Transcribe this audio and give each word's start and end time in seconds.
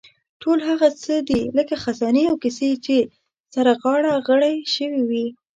ټول 0.41 0.59
هغه 0.69 0.87
څه 1.03 1.13
دي 1.29 1.41
لکه 1.57 1.75
خزانې 1.83 2.23
او 2.29 2.35
کیسې 2.43 2.69
چې 2.85 2.97
سره 3.53 3.71
غاړه 3.81 4.13
غړۍ 4.27 4.57
شوې 4.75 5.01
وي. 5.09 5.27